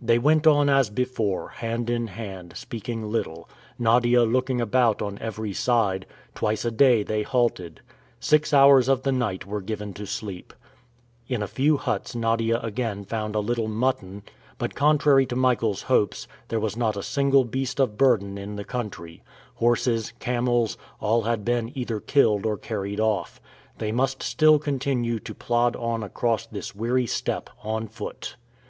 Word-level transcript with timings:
They 0.00 0.20
went 0.20 0.46
on 0.46 0.68
as 0.68 0.88
before, 0.88 1.48
hand 1.48 1.90
in 1.90 2.06
hand, 2.06 2.56
speaking 2.56 3.10
little, 3.10 3.48
Nadia 3.76 4.20
looking 4.22 4.60
about 4.60 5.02
on 5.02 5.18
every 5.18 5.52
side; 5.52 6.06
twice 6.32 6.64
a 6.64 6.70
day 6.70 7.02
they 7.02 7.22
halted. 7.24 7.80
Six 8.20 8.54
hours 8.54 8.86
of 8.86 9.02
the 9.02 9.10
night 9.10 9.46
were 9.46 9.60
given 9.60 9.92
to 9.94 10.06
sleep. 10.06 10.54
In 11.26 11.42
a 11.42 11.48
few 11.48 11.76
huts 11.76 12.14
Nadia 12.14 12.58
again 12.60 13.04
found 13.04 13.34
a 13.34 13.40
little 13.40 13.66
mutton; 13.66 14.22
but, 14.58 14.76
contrary 14.76 15.26
to 15.26 15.34
Michael's 15.34 15.82
hopes, 15.82 16.28
there 16.46 16.60
was 16.60 16.76
not 16.76 16.96
a 16.96 17.02
single 17.02 17.42
beast 17.44 17.80
of 17.80 17.98
burden 17.98 18.38
in 18.38 18.54
the 18.54 18.62
country; 18.64 19.24
horses, 19.56 20.12
camels 20.20 20.78
all 21.00 21.22
had 21.22 21.44
been 21.44 21.76
either 21.76 21.98
killed 21.98 22.46
or 22.46 22.56
carried 22.56 23.00
off. 23.00 23.40
They 23.78 23.90
must 23.90 24.22
still 24.22 24.60
continue 24.60 25.18
to 25.18 25.34
plod 25.34 25.74
on 25.74 26.04
across 26.04 26.46
this 26.46 26.76
weary 26.76 27.08
steppe 27.08 27.50
on 27.64 27.88
foot. 27.88 28.36